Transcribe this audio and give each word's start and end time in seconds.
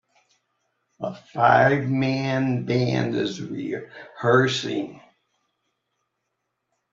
A 1.01 1.13
five 1.13 1.87
man 1.87 2.65
band 2.65 3.13
is 3.15 3.39
rehearsing. 3.39 4.99